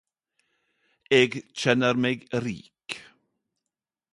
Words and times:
Eg 1.19 1.31
kjenner 1.59 1.95
meg 2.03 2.17
rik. 2.43 2.89